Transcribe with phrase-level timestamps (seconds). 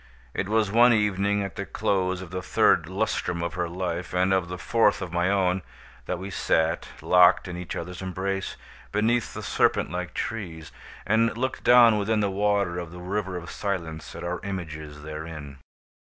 [0.33, 4.33] It was one evening at the close of the third lustrum of her life, and
[4.33, 5.61] of the fourth of my own,
[6.07, 8.55] that we sat, locked in each other's embrace,
[8.91, 10.71] beneath the serpent like trees,
[11.05, 15.59] and looked down within the water of the River of Silence at our images therein.